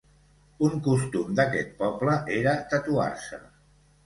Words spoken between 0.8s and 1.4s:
costum